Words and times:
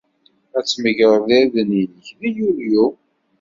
Ad 0.57 0.65
tmegreḍ 0.65 1.27
irden-nnek 1.39 2.05
deg 2.21 2.33
Yulyu. 2.39 2.87